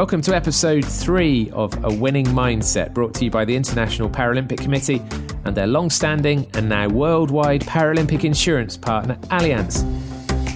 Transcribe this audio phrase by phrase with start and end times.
[0.00, 4.56] Welcome to episode three of A Winning Mindset, brought to you by the International Paralympic
[4.56, 5.02] Committee
[5.44, 9.82] and their long standing and now worldwide Paralympic insurance partner, Allianz.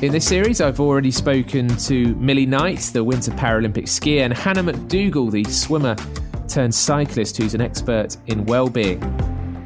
[0.03, 4.65] In this series, I've already spoken to Millie Knight, the Winter Paralympic skier, and Hannah
[4.65, 5.95] Macdougall, the swimmer
[6.49, 8.99] turned cyclist who's an expert in well-being.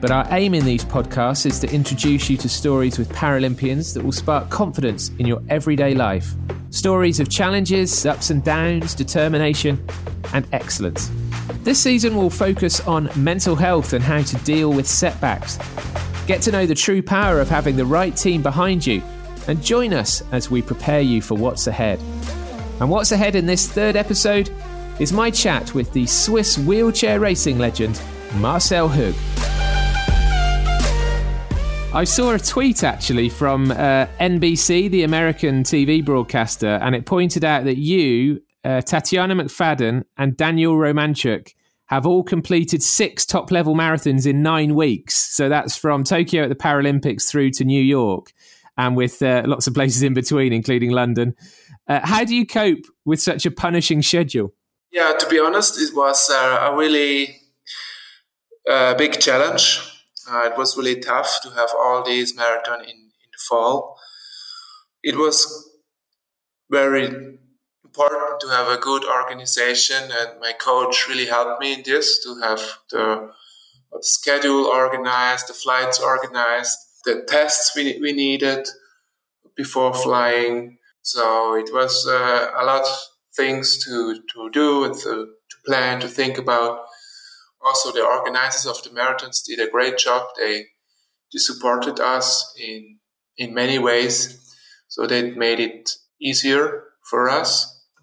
[0.01, 4.05] But our aim in these podcasts is to introduce you to stories with Paralympians that
[4.05, 6.35] will spark confidence in your everyday life.
[6.71, 9.85] Stories of challenges, ups and downs, determination,
[10.33, 11.11] and excellence.
[11.65, 15.59] This season will focus on mental health and how to deal with setbacks.
[16.29, 19.03] Get to know the true power of having the right team behind you
[19.49, 21.99] and join us as we prepare you for what's ahead.
[22.81, 24.51] And what's ahead in this third episode
[25.01, 28.01] is my chat with the Swiss wheelchair racing legend,
[28.37, 29.15] Marcel Hug.
[31.95, 37.47] I saw a tweet actually from uh, NBC, the American TV broadcaster, and it pointed
[37.47, 41.55] out that you, uh, Tatiana McFadden, and Daniel Romanchuk
[41.87, 45.15] have all completed six top level marathons in nine weeks.
[45.35, 48.33] So that's from Tokyo at the Paralympics through to New York,
[48.77, 51.35] and with uh, lots of places in between, including London.
[51.89, 54.53] Uh, how do you cope with such a punishing schedule?
[54.93, 57.41] Yeah, to be honest, it was uh, a really
[58.71, 59.88] uh, big challenge
[60.31, 63.99] uh, it was really tough to have all these marathon in, in the fall.
[65.03, 65.71] It was
[66.71, 72.23] very important to have a good organization, and my coach really helped me in this
[72.25, 73.31] to have the,
[73.93, 78.67] the schedule organized, the flights organized, the tests we, we needed
[79.57, 80.79] before flying.
[81.03, 82.99] So it was uh, a lot of
[83.35, 85.11] things to, to do and to,
[85.51, 86.81] to plan, to think about
[87.69, 90.27] also the organizers of the marathons did a great job.
[90.39, 90.67] They,
[91.33, 92.99] they supported us in
[93.37, 94.17] in many ways,
[94.89, 97.51] so that made it easier for us.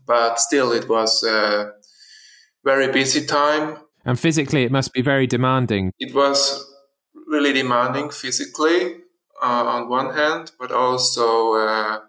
[0.07, 1.73] But still, it was a
[2.63, 3.77] very busy time.
[4.05, 5.91] And physically, it must be very demanding.
[5.99, 6.63] It was
[7.27, 8.95] really demanding physically
[9.41, 11.99] uh, on one hand, but also uh,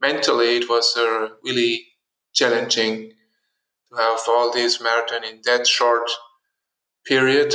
[0.00, 1.86] mentally, it was uh, really
[2.34, 3.12] challenging
[3.90, 6.10] to have all this marathon in that short
[7.08, 7.54] period,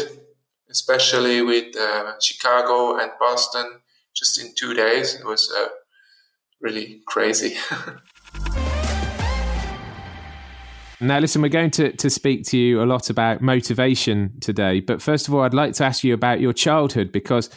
[0.69, 3.81] especially with uh, Chicago and Boston
[4.15, 5.15] just in two days.
[5.15, 5.67] It was uh,
[6.59, 7.55] really crazy.
[11.03, 14.79] Now, listen, we're going to, to speak to you a lot about motivation today.
[14.79, 17.49] But first of all, I'd like to ask you about your childhood because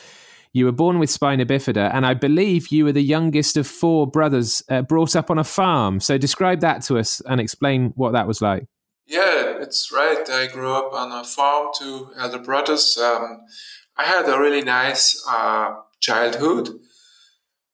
[0.53, 4.05] you were born with spina bifida, and I believe you were the youngest of four
[4.05, 6.01] brothers uh, brought up on a farm.
[6.01, 8.67] So, describe that to us and explain what that was like.
[9.07, 10.29] Yeah, it's right.
[10.29, 12.99] I grew up on a farm, two elder brothers.
[12.99, 13.43] Um,
[13.97, 16.71] I had a really nice uh, childhood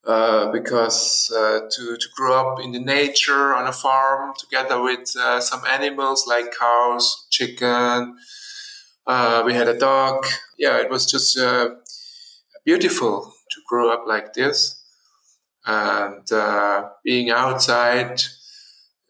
[0.04, 5.14] uh, because uh, to, to grow up in the nature on a farm together with
[5.18, 8.16] uh, some animals like cows, chicken.
[9.06, 10.26] Uh, we had a dog.
[10.58, 11.70] Yeah, it was just uh,
[12.64, 14.80] beautiful to grow up like this
[15.66, 16.28] and
[17.04, 18.22] being outside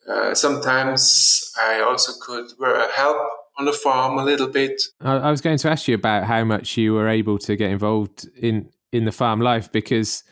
[0.09, 2.51] uh, sometimes I also could
[2.95, 3.17] help
[3.59, 4.83] on the farm a little bit.
[5.01, 8.29] I was going to ask you about how much you were able to get involved
[8.37, 10.23] in in the farm life because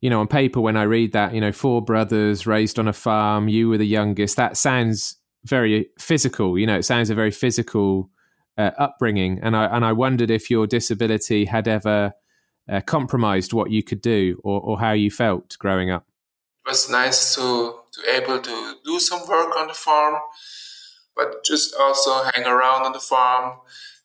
[0.00, 2.92] you know on paper when I read that you know four brothers raised on a
[2.92, 4.36] farm, you were the youngest.
[4.36, 6.58] That sounds very physical.
[6.58, 8.10] You know, it sounds a very physical
[8.58, 12.14] uh, upbringing, and I and I wondered if your disability had ever
[12.68, 16.06] uh, compromised what you could do or, or how you felt growing up.
[16.66, 20.16] It was nice to to able to do some work on the farm,
[21.16, 23.58] but just also hang around on the farm.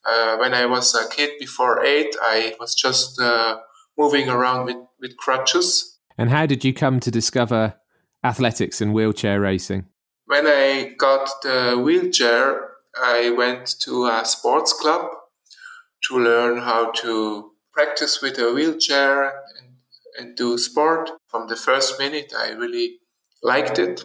[0.06, 3.60] Uh, when I was a kid before eight, I was just uh,
[3.98, 6.00] moving around with, with crutches.
[6.18, 7.76] And how did you come to discover
[8.24, 9.86] athletics and wheelchair racing?
[10.26, 15.08] When I got the wheelchair, I went to a sports club
[16.08, 19.76] to learn how to practice with a wheelchair and,
[20.18, 21.10] and do sport.
[21.28, 23.00] From the first minute, I really
[23.42, 24.04] liked it.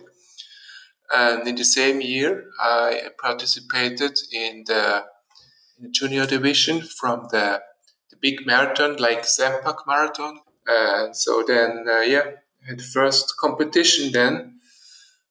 [1.13, 5.05] And in the same year, I participated in the,
[5.79, 7.61] in the junior division from the,
[8.11, 10.41] the big marathon, like Sempak Marathon.
[10.67, 12.31] And so then, uh, yeah,
[12.69, 14.61] the first competition then.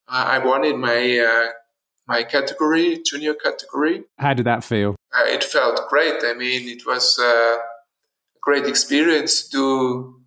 [0.08, 1.52] Uh, I won in my uh,
[2.08, 4.04] my category, junior category.
[4.20, 4.96] How did that feel?
[5.14, 6.24] Uh, it felt great.
[6.24, 7.60] I mean, it was uh, a
[8.42, 10.23] great experience to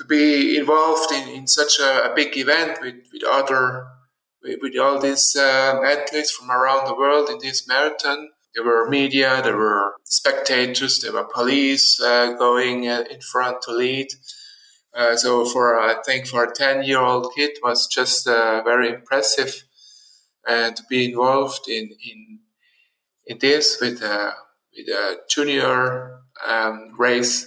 [0.00, 3.86] to be involved in, in such a, a big event with, with other
[4.42, 8.30] with, with all these um, athletes from around the world in this marathon.
[8.54, 13.72] There were media, there were spectators, there were police uh, going uh, in front to
[13.72, 14.08] lead.
[14.94, 18.88] Uh, so for I think for a ten year old kid was just uh, very
[18.88, 19.64] impressive
[20.48, 22.40] and to be involved in in
[23.26, 24.32] in this with a
[24.74, 27.44] with a junior um, race.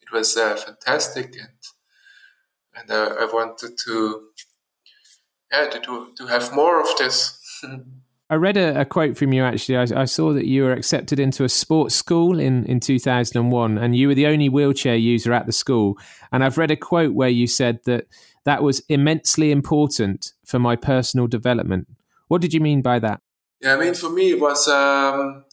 [0.00, 1.48] It was uh, fantastic, and
[2.76, 4.28] and uh, I wanted to
[5.52, 7.40] yeah to do, to have more of this.
[8.28, 9.76] I read a, a, quote from you actually.
[9.76, 13.96] I, I, saw that you were accepted into a sports school in, in 2001 and
[13.96, 15.96] you were the only wheelchair user at the school.
[16.32, 18.08] And I've read a quote where you said that
[18.44, 21.86] that was immensely important for my personal development.
[22.26, 23.20] What did you mean by that?
[23.60, 25.44] Yeah, I mean, for me, it was um,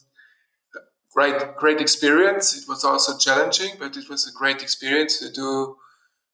[1.12, 2.56] great, great experience.
[2.56, 5.76] It was also challenging, but it was a great experience to do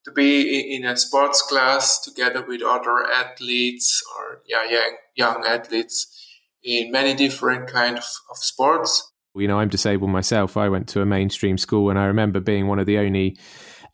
[0.05, 6.17] to be in a sports class together with other athletes or yeah, young, young athletes
[6.62, 9.12] in many different kind of, of sports.
[9.35, 10.56] You know, I'm disabled myself.
[10.56, 13.38] I went to a mainstream school, and I remember being one of the only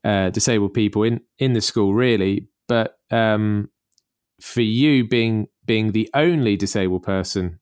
[0.02, 2.48] uh, disabled people in in the school, really.
[2.68, 3.68] But um,
[4.40, 7.60] for you, being being the only disabled person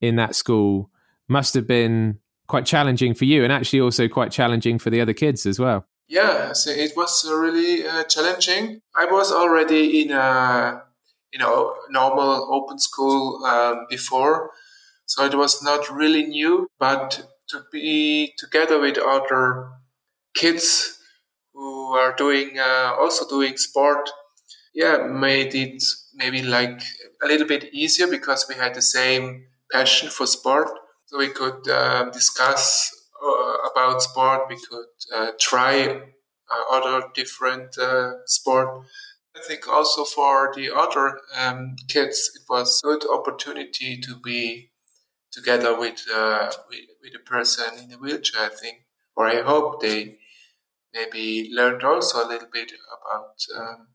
[0.00, 0.90] in that school,
[1.28, 5.12] must have been quite challenging for you, and actually also quite challenging for the other
[5.12, 5.86] kids as well.
[6.08, 8.80] Yeah, so it was really uh, challenging.
[8.94, 10.82] I was already in a
[11.32, 14.50] you know normal open school um, before,
[15.06, 16.68] so it was not really new.
[16.78, 19.70] But to be together with other
[20.36, 20.98] kids
[21.54, 24.10] who are doing uh, also doing sport,
[24.74, 25.82] yeah, made it
[26.14, 26.82] maybe like
[27.22, 30.70] a little bit easier because we had the same passion for sport.
[31.06, 32.90] So we could uh, discuss
[33.70, 34.42] about sport.
[34.48, 38.84] We could uh, try uh, other different uh, sport
[39.36, 44.70] I think also for the other um, kids, it was a good opportunity to be
[45.32, 48.46] together with, uh, with, with a person in a wheelchair.
[48.46, 48.82] I think,
[49.16, 50.18] or I hope they
[50.92, 53.88] maybe learned also a little bit about um,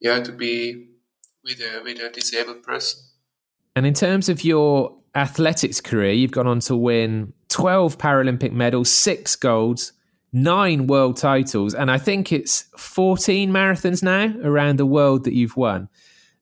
[0.00, 0.88] yeah to be
[1.42, 3.00] with a with a disabled person.
[3.74, 8.92] And in terms of your athletics career, you've gone on to win twelve Paralympic medals,
[8.92, 9.94] six golds,
[10.30, 15.56] nine world titles, and I think it's 14 marathons now around the world that you've
[15.56, 15.88] won.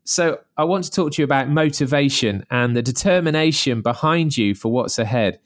[0.02, 4.72] So I want to talk to you about motivation and the determination behind you for
[4.72, 5.38] what's ahead.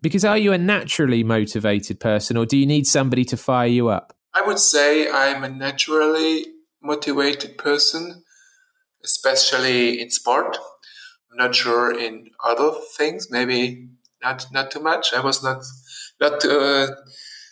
[0.00, 3.88] Because are you a naturally motivated person or do you need somebody to fire you
[3.88, 4.16] up?
[4.32, 6.46] I would say I'm a naturally
[6.82, 8.24] motivated person,
[9.04, 10.56] especially in sport.
[11.30, 13.90] I'm not sure in other things, maybe
[14.22, 15.12] not not too much.
[15.12, 15.62] I was not
[16.20, 16.88] not uh,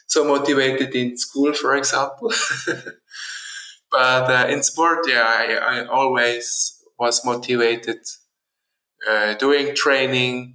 [0.07, 2.33] so motivated in school, for example.
[3.91, 7.99] but uh, in sport, yeah, I, I, always was motivated
[9.09, 10.55] uh, doing training,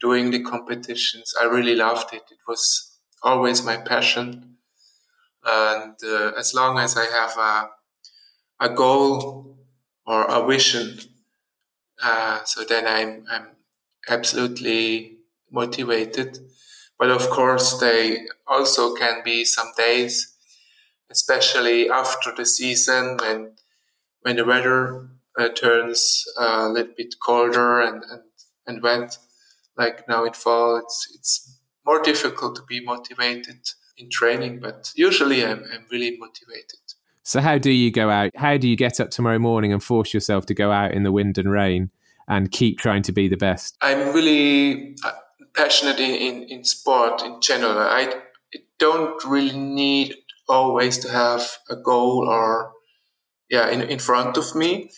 [0.00, 1.34] doing the competitions.
[1.40, 2.22] I really loved it.
[2.30, 4.56] It was always my passion.
[5.44, 9.58] And uh, as long as I have a, a goal
[10.06, 10.98] or a vision,
[12.02, 13.48] uh, so then I'm, I'm
[14.08, 15.13] absolutely
[15.54, 16.38] motivated.
[16.98, 20.34] But of course, they also can be some days,
[21.10, 23.52] especially after the season when
[24.22, 25.08] when the weather
[25.38, 28.22] uh, turns uh, a little bit colder and, and,
[28.66, 29.18] and wet,
[29.76, 33.60] like now in fall, it's it's more difficult to be motivated
[33.98, 34.60] in training.
[34.60, 36.80] But usually, I'm I'm really motivated.
[37.22, 38.30] So, how do you go out?
[38.36, 41.12] How do you get up tomorrow morning and force yourself to go out in the
[41.12, 41.90] wind and rain
[42.28, 43.76] and keep trying to be the best?
[43.80, 44.96] I'm really
[45.54, 47.78] passionate in, in, in sport in general.
[47.78, 48.22] I
[48.78, 50.14] don't really need
[50.48, 52.72] always to have a goal or
[53.48, 54.90] yeah in, in front of me.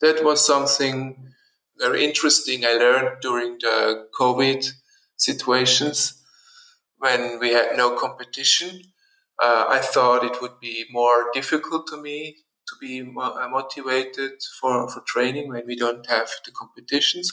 [0.00, 1.32] That was something
[1.78, 4.66] very interesting I learned during the COVID
[5.16, 6.22] situations
[6.98, 8.82] when we had no competition.
[9.42, 12.36] Uh, I thought it would be more difficult to me
[12.68, 17.32] to be motivated for, for training when we don't have the competitions.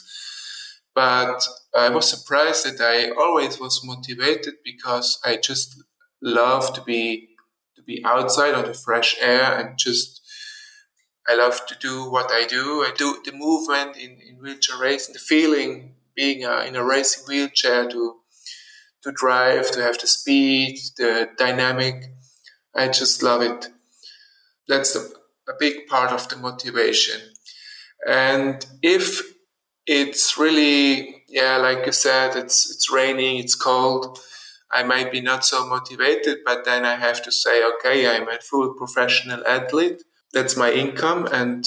[0.98, 5.80] But I was surprised that I always was motivated because I just
[6.20, 7.28] love to be
[7.76, 10.20] to be outside on the fresh air and just
[11.28, 12.82] I love to do what I do.
[12.82, 17.22] I do the movement in, in wheelchair racing, the feeling being a, in a racing
[17.28, 18.16] wheelchair to
[19.04, 22.06] to drive, to have the speed, the dynamic.
[22.74, 23.68] I just love it.
[24.66, 25.02] That's a,
[25.48, 27.20] a big part of the motivation.
[28.04, 29.37] And if
[29.88, 34.18] it's really yeah like you said it's it's raining it's cold.
[34.70, 38.38] I might be not so motivated but then i have to say okay i'm a
[38.40, 40.02] full professional athlete.
[40.34, 41.26] That's my income.
[41.32, 41.64] And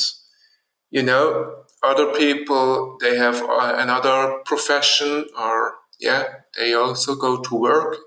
[0.92, 3.38] you know other people they have
[3.84, 6.25] another profession or yeah
[6.58, 7.98] they also go to work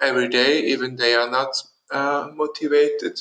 [0.00, 1.52] every day even they are not
[1.92, 3.18] uh, motivated.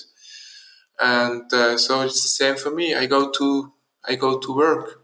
[0.99, 2.95] And uh, so it's the same for me.
[2.95, 3.73] I go to
[4.09, 5.01] i go to work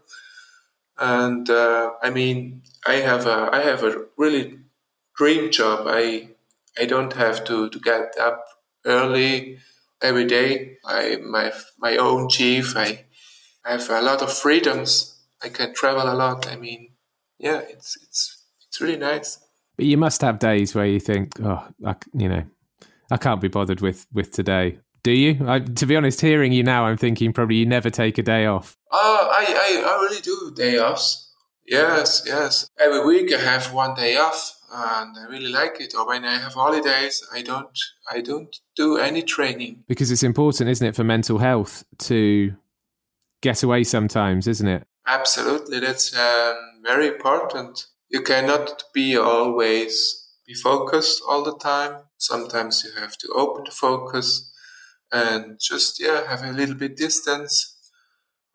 [0.98, 4.58] And uh, I mean, I have a I have a really
[5.16, 5.86] dream job.
[5.88, 6.28] I
[6.78, 8.44] I don't have to, to get up
[8.84, 9.58] early
[10.02, 10.78] every day.
[10.84, 12.76] I my my own chief.
[12.76, 13.04] I,
[13.64, 15.18] I have a lot of freedoms.
[15.42, 16.46] I can travel a lot.
[16.46, 16.90] I mean,
[17.38, 19.38] yeah, it's it's it's really nice.
[19.76, 22.44] But you must have days where you think, oh, I, you know,
[23.10, 24.78] I can't be bothered with with today.
[25.04, 25.46] Do you?
[25.46, 28.46] I, to be honest, hearing you now, I'm thinking probably you never take a day
[28.46, 28.78] off.
[28.90, 31.30] Oh, I, I, I really do day offs.
[31.66, 32.70] Yes, yes.
[32.80, 35.94] Every week I have one day off, and I really like it.
[35.94, 37.78] Or when I have holidays, I don't,
[38.10, 42.54] I don't do any training because it's important, isn't it, for mental health to
[43.42, 44.86] get away sometimes, isn't it?
[45.06, 47.88] Absolutely, that's um, very important.
[48.08, 52.04] You cannot be always be focused all the time.
[52.16, 54.50] Sometimes you have to open the focus
[55.14, 57.74] and just yeah have a little bit distance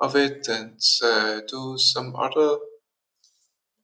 [0.02, 2.58] of it and uh, do some other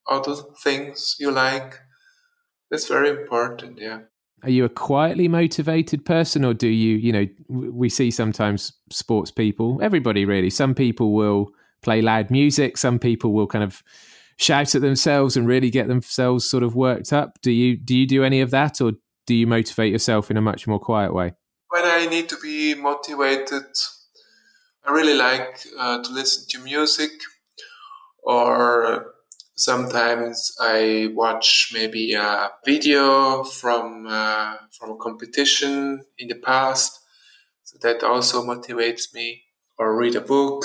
[0.08, 1.80] other things you like.
[2.70, 3.80] That's very important.
[3.80, 4.02] Yeah.
[4.44, 9.32] Are you a quietly motivated person, or do you, you know, we see sometimes sports
[9.32, 10.52] people, everybody really.
[10.52, 11.50] Some people will
[11.82, 12.78] play loud music.
[12.78, 13.82] Some people will kind of
[14.38, 17.40] shout at themselves and really get themselves sort of worked up.
[17.42, 18.94] Do you do you do any of that, or
[19.26, 21.34] do you motivate yourself in a much more quiet way?
[21.76, 23.66] When I need to be motivated,
[24.86, 27.12] I really like uh, to listen to music,
[28.24, 29.12] or
[29.58, 36.98] sometimes I watch maybe a video from uh, from a competition in the past,
[37.64, 39.42] so that also motivates me.
[39.78, 40.64] Or read a book.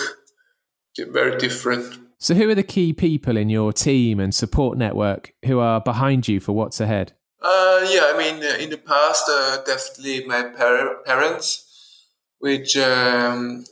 [0.96, 1.98] Very different.
[2.18, 6.28] So, who are the key people in your team and support network who are behind
[6.28, 7.14] you for what's ahead?
[7.42, 12.06] Uh, yeah, I mean, uh, in the past, uh, definitely my par- parents,
[12.38, 13.64] which um,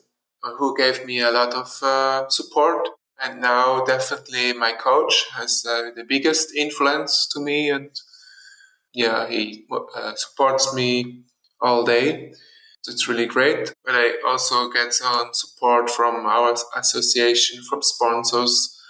[0.59, 2.89] who gave me a lot of uh, support.
[3.23, 7.91] And now definitely my coach has uh, the biggest influence to me and
[8.95, 11.25] yeah he uh, supports me
[11.61, 12.33] all day.
[12.87, 13.75] It's really great.
[13.85, 18.81] But i also get some support from our association from sponsors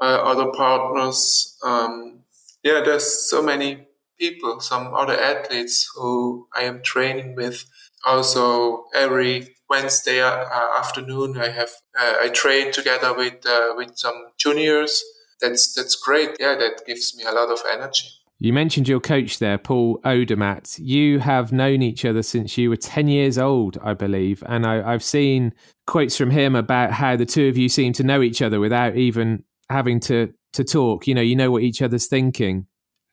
[0.00, 1.56] other partners.
[1.62, 2.20] Um,
[2.64, 3.86] yeah there's so many
[4.18, 7.64] people some other athletes who i am training with
[8.04, 10.44] also every Wednesday uh,
[10.78, 15.02] afternoon, I have uh, I train together with uh, with some juniors.
[15.40, 16.36] That's that's great.
[16.38, 18.08] Yeah, that gives me a lot of energy.
[18.38, 20.78] You mentioned your coach there, Paul Odermatt.
[20.78, 24.44] You have known each other since you were 10 years old, I believe.
[24.46, 25.54] And I, have seen
[25.86, 28.94] quotes from him about how the two of you seem to know each other without
[28.94, 31.06] even having to, to talk.
[31.06, 32.66] You know, you know what each other's thinking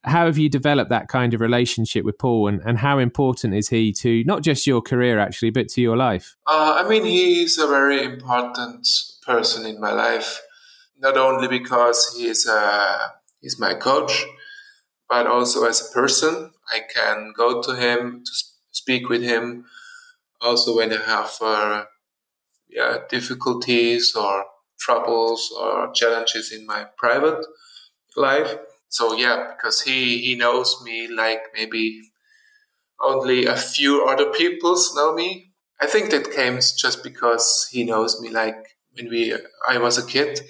[0.04, 3.70] how have you developed that kind of relationship with Paul, and, and how important is
[3.70, 6.36] he to not just your career actually, but to your life?
[6.46, 8.88] Uh, I mean, he's a very important
[9.26, 10.42] person in my life,
[10.98, 14.26] not only because he is a he's my coach,
[15.10, 16.52] but also as a person.
[16.70, 18.32] I can go to him to
[18.72, 19.66] speak with him,
[20.42, 21.86] also when I have uh,
[22.70, 24.46] yeah difficulties or
[24.80, 27.46] troubles or challenges in my private
[28.18, 28.58] life
[28.94, 32.00] so yeah, because he he knows me like maybe
[33.02, 35.52] only a few other peoples know me.
[35.82, 38.56] I think that came just because he knows me like
[38.96, 39.36] when we
[39.68, 40.42] I was a kid.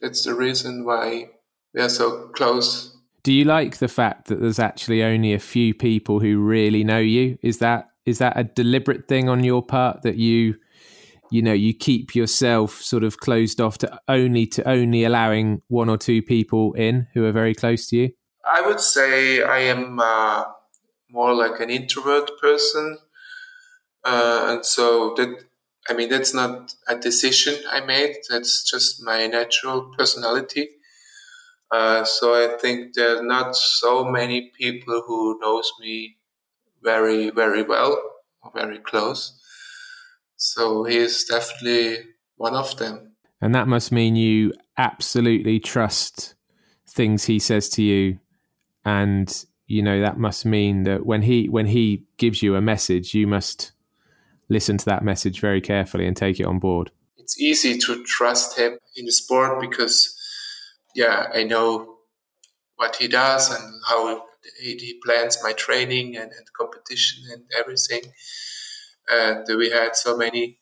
[0.00, 1.30] That's the reason why
[1.72, 2.96] we are so close.
[3.22, 6.98] Do you like the fact that there's actually only a few people who really know
[6.98, 7.38] you?
[7.42, 10.56] Is that is that a deliberate thing on your part that you
[11.30, 15.88] you know you keep yourself sort of closed off to only to only allowing one
[15.88, 18.10] or two people in who are very close to you?
[18.44, 20.44] I would say i am uh,
[21.10, 22.98] more like an introvert person.
[24.04, 25.44] Uh, and so that
[25.88, 28.16] i mean that's not a decision i made.
[28.30, 30.68] That's just my natural personality.
[31.70, 36.16] Uh, so i think there are not so many people who knows me
[36.82, 38.00] very very well
[38.42, 39.38] or very close
[40.38, 41.98] so he is definitely
[42.36, 43.12] one of them.
[43.40, 46.34] And that must mean you absolutely trust
[46.88, 48.18] things he says to you.
[48.84, 53.12] And you know that must mean that when he when he gives you a message
[53.12, 53.72] you must
[54.48, 56.90] listen to that message very carefully and take it on board.
[57.18, 60.14] It's easy to trust him in the sport because
[60.94, 61.96] yeah i know
[62.76, 64.24] what he does and how
[64.58, 68.10] he plans my training and, and competition and everything
[69.10, 70.58] and we had so many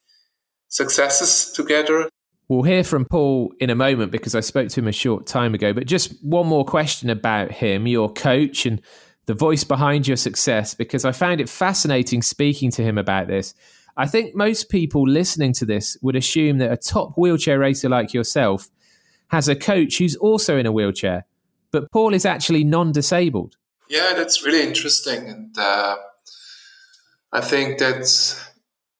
[0.68, 2.08] successes together.
[2.48, 5.54] We'll hear from Paul in a moment because I spoke to him a short time
[5.54, 5.72] ago.
[5.72, 8.80] But just one more question about him, your coach, and
[9.26, 13.54] the voice behind your success, because I found it fascinating speaking to him about this.
[13.96, 18.12] I think most people listening to this would assume that a top wheelchair racer like
[18.12, 18.68] yourself
[19.28, 21.26] has a coach who's also in a wheelchair,
[21.72, 23.56] but Paul is actually non disabled.
[23.88, 25.28] Yeah, that's really interesting.
[25.28, 25.96] And uh,
[27.36, 28.02] I think that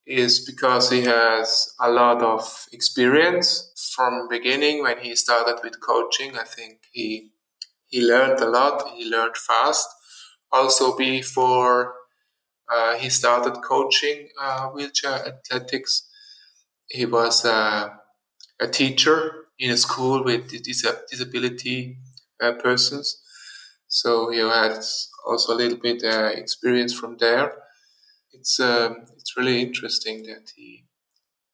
[0.07, 6.37] is because he has a lot of experience from beginning when he started with coaching.
[6.39, 7.33] I think he
[7.87, 8.77] he learned a lot.
[8.97, 9.89] He learned fast.
[10.53, 11.95] Also, before
[12.75, 15.93] uh, he started coaching uh, wheelchair athletics,
[16.89, 17.89] he was uh,
[18.61, 19.19] a teacher
[19.59, 21.99] in a school with dis- disability
[22.43, 23.09] uh, persons.
[23.89, 24.81] So he had
[25.27, 27.53] also a little bit uh, experience from there.
[28.39, 30.85] It's um, it's really interesting that he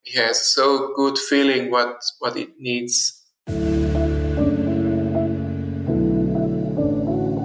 [0.03, 3.23] he has so good feeling what what it needs.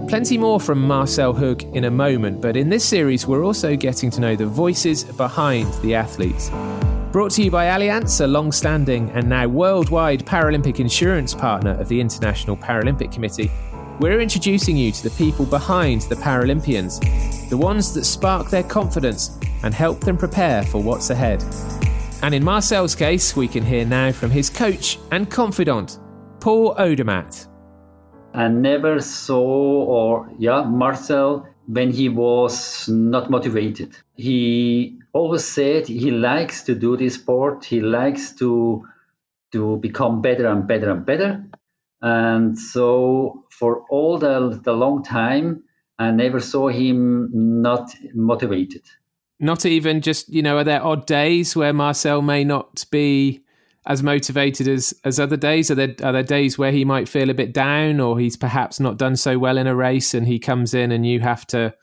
[0.10, 4.10] Plenty more from Marcel Hug in a moment, but in this series, we're also getting
[4.12, 6.50] to know the voices behind the athletes.
[7.12, 11.90] Brought to you by Allianz, a long standing and now worldwide Paralympic insurance partner of
[11.90, 13.52] the International Paralympic Committee,
[14.00, 17.00] we're introducing you to the people behind the Paralympians,
[17.50, 21.44] the ones that spark their confidence and help them prepare for what's ahead.
[22.22, 26.00] And in Marcel's case, we can hear now from his coach and confidant,
[26.40, 27.48] Paul Odermatt.
[28.34, 33.98] I never saw, or yeah, Marcel when he was not motivated.
[34.16, 37.66] He always said he likes to do this sport.
[37.66, 38.88] He likes to
[39.54, 41.44] to become better and better and better.
[42.02, 45.64] And so for all the, the long time,
[46.00, 48.84] I never saw him not motivated.
[49.40, 53.44] Not even just, you know, are there odd days where Marcel may not be
[53.86, 55.72] as motivated as, as other days?
[55.72, 58.80] Are there, are there days where he might feel a bit down or he's perhaps
[58.80, 61.74] not done so well in a race and he comes in and you have to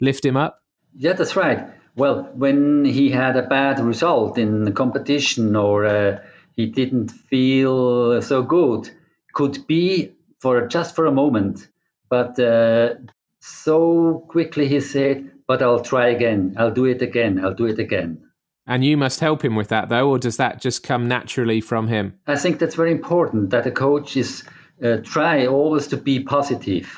[0.00, 0.62] lift him up?
[0.94, 1.66] Yeah, that's right.
[1.96, 6.20] Well, when he had a bad result in the competition or uh,
[6.56, 8.90] he didn't feel so good,
[9.38, 11.68] could be for just for a moment,
[12.10, 12.94] but uh,
[13.38, 16.56] so quickly he said, "But I'll try again.
[16.58, 17.38] I'll do it again.
[17.38, 18.18] I'll do it again."
[18.66, 21.86] And you must help him with that, though, or does that just come naturally from
[21.86, 22.14] him?
[22.26, 24.42] I think that's very important that a coach is
[24.82, 26.88] uh, try always to be positive,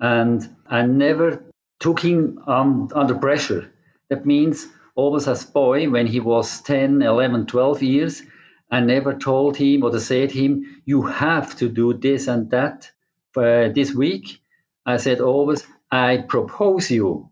[0.00, 1.44] and I never
[1.80, 3.70] took him um, under pressure.
[4.08, 8.22] That means always as a boy when he was 10, 11, 12 years,
[8.70, 12.90] I never told him or said him, you have to do this and that
[13.32, 14.42] for uh, this week.
[14.84, 17.30] I said always, I propose you.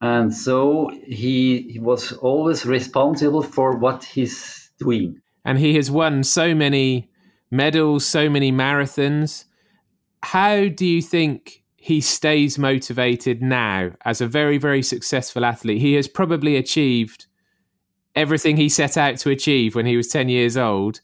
[0.00, 5.20] And so he, he was always responsible for what he's doing.
[5.44, 7.10] And he has won so many
[7.50, 9.44] medals, so many marathons.
[10.22, 15.80] How do you think he stays motivated now as a very, very successful athlete?
[15.80, 17.26] He has probably achieved
[18.14, 21.00] everything he set out to achieve when he was 10 years old,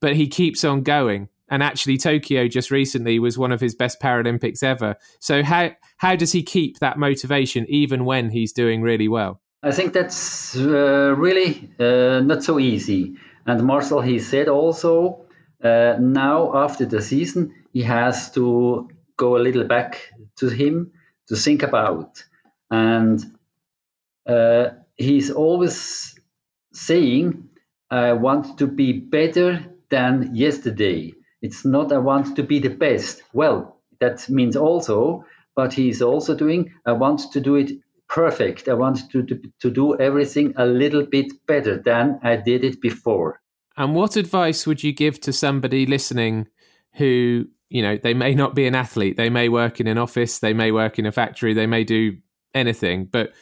[0.00, 1.28] but he keeps on going.
[1.48, 4.96] And actually, Tokyo just recently was one of his best Paralympics ever.
[5.20, 9.42] So, how, how does he keep that motivation even when he's doing really well?
[9.62, 13.16] I think that's uh, really uh, not so easy.
[13.46, 15.26] And Marcel, he said also,
[15.62, 20.92] uh, now after the season, he has to go a little back to him
[21.28, 22.24] to think about.
[22.70, 23.22] And
[24.26, 26.18] uh, he's always
[26.72, 27.48] saying,
[27.90, 31.12] I want to be better than yesterday.
[31.42, 33.22] It's not, I want to be the best.
[33.32, 37.72] Well, that means also, but he's also doing, I want to do it
[38.08, 38.68] perfect.
[38.68, 42.80] I want to, to, to do everything a little bit better than I did it
[42.80, 43.40] before.
[43.76, 46.48] And what advice would you give to somebody listening
[46.94, 50.40] who, you know, they may not be an athlete, they may work in an office,
[50.40, 52.18] they may work in a factory, they may do
[52.54, 53.32] anything, but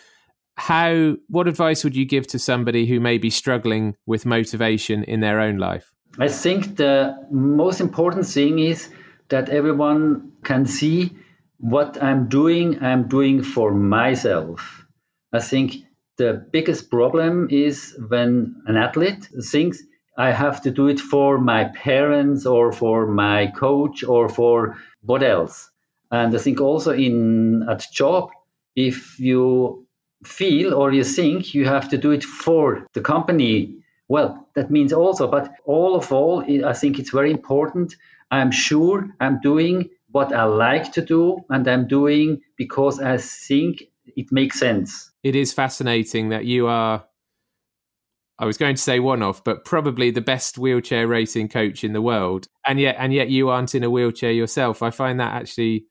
[0.57, 5.21] how what advice would you give to somebody who may be struggling with motivation in
[5.21, 5.93] their own life?
[6.19, 8.91] I think the most important thing is
[9.29, 11.17] that everyone can see
[11.59, 14.87] what i'm doing i'm doing for myself.
[15.33, 15.77] I think
[16.17, 19.83] the biggest problem is when an athlete thinks
[20.17, 25.23] i have to do it for my parents or for my coach or for what
[25.23, 25.71] else.
[26.11, 28.31] And i think also in at job
[28.75, 29.87] if you
[30.25, 33.75] feel or you think you have to do it for the company
[34.09, 37.97] well that means also but all of all i think it's very important
[38.31, 43.85] i'm sure i'm doing what i like to do and i'm doing because i think
[44.17, 47.05] it makes sense it is fascinating that you are
[48.41, 51.93] I was going to say one off, but probably the best wheelchair racing coach in
[51.93, 54.83] the world, and yet and yet you aren't in a wheelchair yourself.
[54.83, 55.85] I find that actually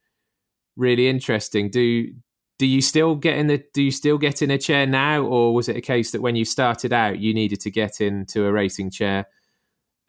[0.76, 1.70] really interesting.
[1.70, 2.12] Do
[2.60, 5.56] do you still get in the do you still get in a chair now or
[5.56, 8.52] was it a case that when you started out you needed to get into a
[8.52, 9.26] racing chair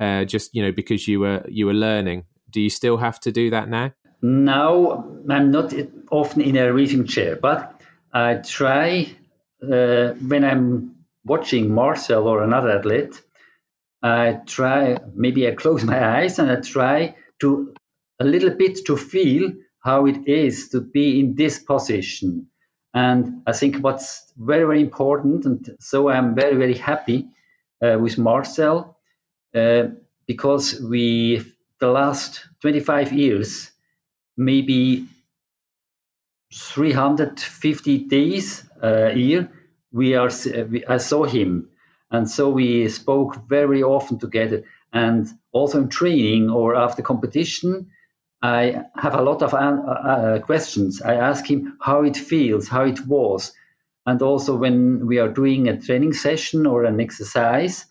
[0.00, 3.32] uh, just you know because you were you were learning Do you still have to
[3.32, 3.92] do that now?
[4.22, 5.72] Now I'm not
[6.10, 7.80] often in a racing chair, but
[8.12, 9.14] I try
[9.62, 13.20] uh, when I'm watching Marcel or another athlete.
[14.02, 17.74] I try maybe I close my eyes and I try to
[18.18, 22.46] a little bit to feel how it is to be in this position.
[22.92, 27.28] And I think what's very, very important, and so I'm very, very happy
[27.82, 28.96] uh, with Marcel
[29.54, 29.84] uh,
[30.26, 31.42] because we,
[31.78, 33.70] the last 25 years,
[34.36, 35.06] maybe
[36.52, 39.50] 350 days a year,
[39.92, 40.30] we are,
[40.68, 41.68] we, I saw him.
[42.10, 44.64] And so we spoke very often together.
[44.92, 47.90] And also in training or after competition,
[48.42, 51.02] I have a lot of uh, uh, questions.
[51.02, 53.52] I ask him how it feels, how it was.
[54.06, 57.84] And also when we are doing a training session or an exercise,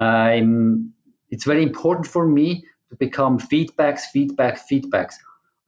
[0.00, 0.94] I'm,
[1.30, 5.14] it's very important for me to become feedbacks, feedback, feedbacks.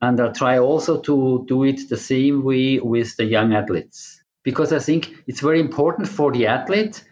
[0.01, 4.21] And I'll try also to do it the same way with the young athletes.
[4.43, 7.03] Because I think it's very important for the athlete.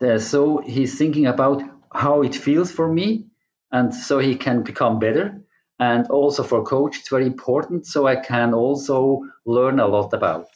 [0.00, 3.26] Uh, so he's thinking about how it feels for me,
[3.70, 5.41] and so he can become better
[5.78, 10.46] and also for coach it's very important so i can also learn a lot about.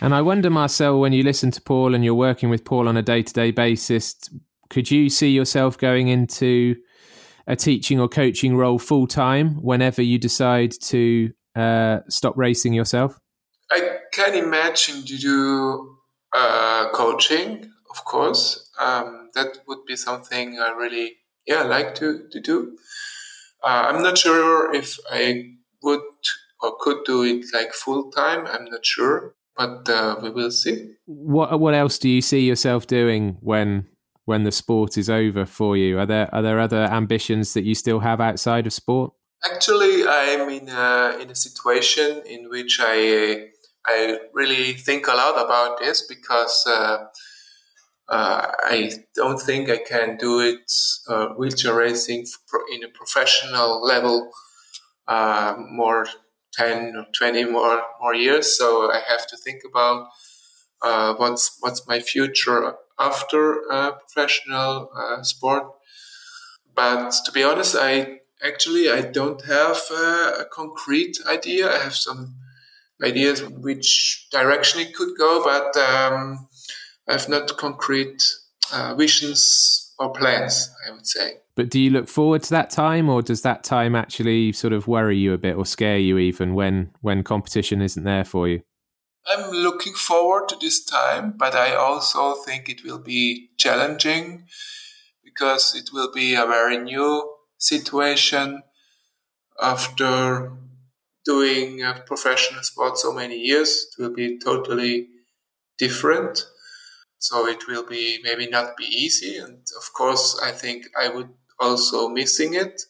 [0.00, 2.96] And i wonder marcel when you listen to paul and you're working with paul on
[2.96, 4.14] a day-to-day basis
[4.68, 6.76] could you see yourself going into
[7.46, 13.18] a teaching or coaching role full time whenever you decide to uh, stop racing yourself?
[13.70, 15.96] I can imagine to do
[16.32, 18.70] uh, coaching of course.
[18.78, 21.16] Um, that would be something i really
[21.46, 22.76] yeah, I like to, to do.
[23.62, 26.00] Uh, I'm not sure if I would
[26.60, 28.46] or could do it like full time.
[28.46, 30.94] I'm not sure, but uh, we will see.
[31.06, 33.86] What What else do you see yourself doing when
[34.24, 35.98] when the sport is over for you?
[35.98, 39.12] Are there are there other ambitions that you still have outside of sport?
[39.44, 43.48] Actually, I'm in a, in a situation in which I
[43.84, 46.64] I really think a lot about this because.
[46.66, 47.06] Uh,
[48.08, 50.70] uh, I don't think I can do it
[51.08, 52.26] uh, wheelchair racing
[52.72, 54.30] in a professional level
[55.08, 56.06] uh, more
[56.52, 58.56] 10 or 20 more more years.
[58.56, 60.08] So I have to think about
[60.82, 63.60] uh, what's what's my future after
[64.00, 65.64] professional uh, sport.
[66.74, 71.72] But to be honest, I actually I don't have a concrete idea.
[71.72, 72.36] I have some
[73.02, 76.48] ideas which direction it could go, but um,
[77.08, 78.22] I have not concrete
[78.72, 81.38] uh, visions or plans, I would say.
[81.54, 84.86] But do you look forward to that time, or does that time actually sort of
[84.86, 88.62] worry you a bit or scare you even when when competition isn't there for you?
[89.26, 94.44] I'm looking forward to this time, but I also think it will be challenging
[95.24, 98.62] because it will be a very new situation
[99.60, 100.52] after
[101.24, 103.88] doing a professional sport so many years.
[103.98, 105.08] It will be totally
[105.78, 106.46] different.
[107.28, 109.36] So it will be maybe not be easy.
[109.36, 112.82] And of course, I think I would also missing it.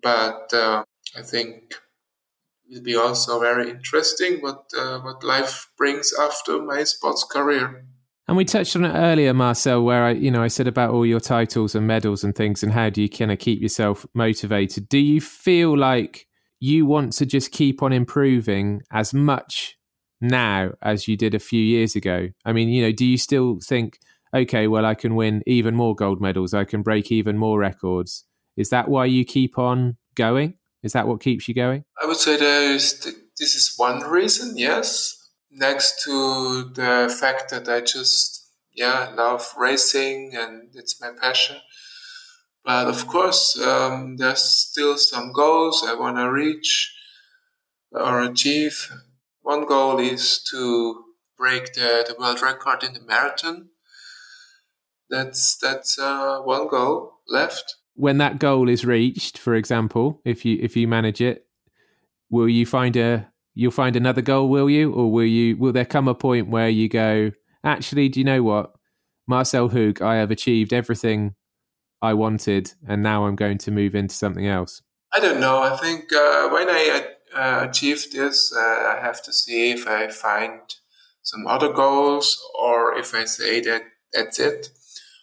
[0.00, 0.84] But uh,
[1.16, 1.74] I think
[2.68, 7.84] it will be also very interesting what uh, what life brings after my sports career.
[8.28, 11.04] And we touched on it earlier, Marcel, where I, you know, I said about all
[11.04, 14.88] your titles and medals and things, and how do you kind of keep yourself motivated?
[14.88, 16.28] Do you feel like
[16.60, 19.76] you want to just keep on improving as much
[20.20, 22.28] now as you did a few years ago?
[22.44, 23.98] I mean, you know, do you still think,
[24.34, 28.24] okay, well, I can win even more gold medals, I can break even more records?
[28.56, 30.54] Is that why you keep on going?
[30.82, 31.84] Is that what keeps you going?
[32.02, 32.34] I would say
[32.74, 33.00] is
[33.38, 35.16] this is one reason, yes.
[35.50, 41.56] Next to the fact that I just yeah love racing and it's my passion.
[42.64, 46.94] But of course, um, there's still some goals I want to reach
[47.92, 48.90] or achieve
[49.50, 51.02] one goal is to
[51.36, 53.68] break the, the world record in the marathon.
[55.08, 57.74] That's that's uh, one goal left.
[57.94, 61.46] When that goal is reached, for example, if you if you manage it,
[62.30, 65.84] will you find a you'll find another goal, will you, or will you will there
[65.84, 67.32] come a point where you go,
[67.64, 68.72] actually, do you know what,
[69.26, 71.34] Marcel Hug, I have achieved everything
[72.00, 74.80] I wanted, and now I'm going to move into something else.
[75.12, 75.60] I don't know.
[75.60, 77.08] I think uh, when I
[77.40, 80.60] uh, achieve this, uh, I have to see if I find
[81.22, 84.70] some other goals or if I say that that's it.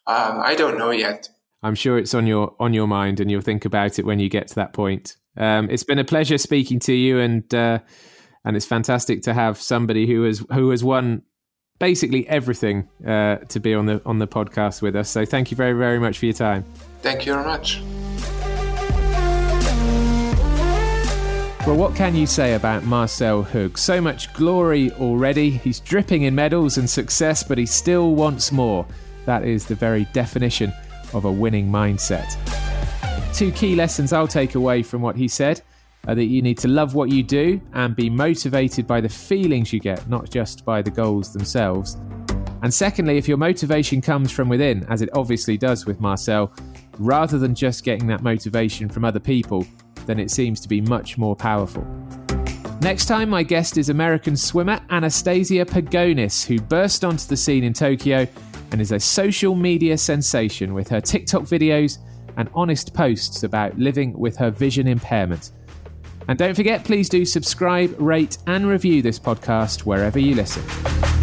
[0.07, 1.29] Um, I don't know yet.
[1.63, 4.29] I'm sure it's on your on your mind, and you'll think about it when you
[4.29, 5.17] get to that point.
[5.35, 7.79] Um, it's been a pleasure speaking to you, and uh,
[8.45, 11.23] and it's fantastic to have somebody who has who has won
[11.79, 15.09] basically everything uh, to be on the on the podcast with us.
[15.09, 16.63] So thank you very very much for your time.
[17.01, 17.81] Thank you very much.
[21.67, 23.77] Well, what can you say about Marcel Hug?
[23.77, 25.49] So much glory already.
[25.49, 28.85] He's dripping in medals and success, but he still wants more.
[29.25, 30.71] That is the very definition
[31.13, 32.37] of a winning mindset.
[33.35, 35.61] Two key lessons I'll take away from what he said
[36.07, 39.73] are that you need to love what you do and be motivated by the feelings
[39.73, 41.97] you get, not just by the goals themselves.
[42.61, 46.53] And secondly, if your motivation comes from within, as it obviously does with Marcel,
[46.97, 49.67] rather than just getting that motivation from other people,
[50.07, 51.85] then it seems to be much more powerful.
[52.81, 57.73] Next time, my guest is American swimmer Anastasia Pagonis, who burst onto the scene in
[57.73, 58.27] Tokyo
[58.71, 61.99] and is a social media sensation with her TikTok videos
[62.37, 65.51] and honest posts about living with her vision impairment.
[66.27, 71.16] And don't forget, please do subscribe, rate, and review this podcast wherever you listen.